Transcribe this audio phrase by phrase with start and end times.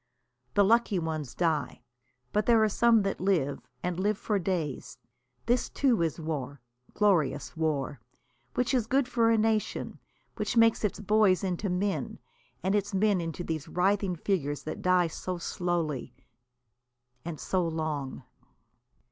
[0.55, 1.83] The lucky ones die,
[2.33, 4.97] but there are some that live, and live for days.
[5.45, 6.59] This too is war,
[6.95, 8.01] glorious war,
[8.55, 9.99] which is good for a nation,
[10.37, 12.17] which makes its boys into men,
[12.63, 16.15] and its men into these writhing figures that die so slowly
[17.23, 18.23] and so long.